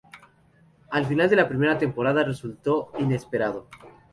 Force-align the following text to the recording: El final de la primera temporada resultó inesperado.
El 0.99 1.05
final 1.09 1.29
de 1.33 1.39
la 1.41 1.45
primera 1.47 1.77
temporada 1.77 2.23
resultó 2.23 2.91
inesperado. 3.07 3.67